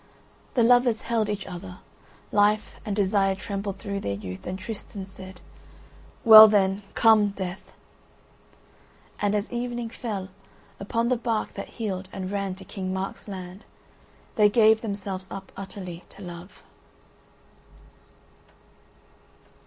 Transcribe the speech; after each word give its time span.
The 0.55 0.63
lovers 0.63 1.01
held 1.03 1.29
each 1.29 1.45
other; 1.45 1.77
life 2.31 2.73
and 2.83 2.95
desire 2.95 3.35
trembled 3.35 3.77
through 3.77 3.99
their 3.99 4.15
youth, 4.15 4.47
and 4.47 4.57
Tristan 4.57 5.05
said, 5.05 5.41
"Well 6.25 6.47
then, 6.47 6.81
come 6.95 7.27
Death." 7.29 7.71
And 9.21 9.35
as 9.35 9.53
evening 9.53 9.89
fell, 9.91 10.29
upon 10.79 11.09
the 11.09 11.17
bark 11.17 11.53
that 11.53 11.69
heeled 11.77 12.09
and 12.11 12.31
ran 12.31 12.55
to 12.55 12.65
King 12.65 12.91
Mark's 12.91 13.27
land, 13.27 13.63
they 14.37 14.49
gave 14.49 14.81
themselves 14.81 15.27
up 15.29 15.51
utterly 15.55 16.03
to 16.09 16.23
love. 16.23 16.63